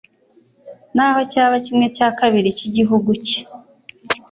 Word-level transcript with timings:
naho 0.95 1.19
cyaba 1.31 1.55
kimwe 1.65 1.87
cya 1.97 2.09
kabiri 2.19 2.49
cy'igihugu 2.57 3.09
cye. 3.25 3.39